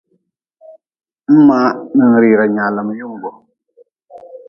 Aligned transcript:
Mʼmaa 1.33 1.67
ninrira 1.95 2.45
nyaalm 2.55 2.87
yunggu. 2.99 3.29